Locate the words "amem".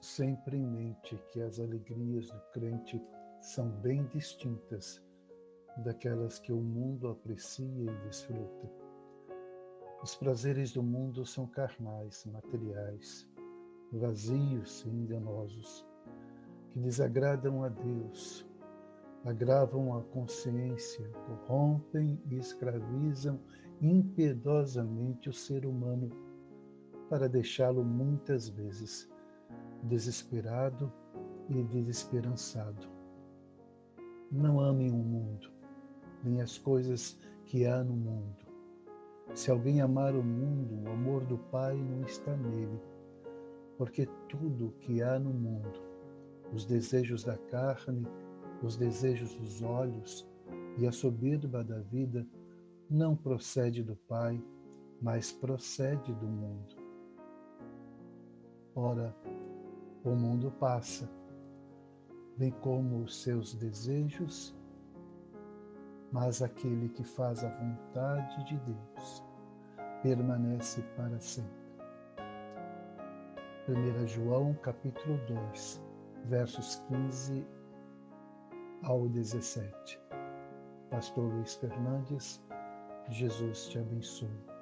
34.60-34.90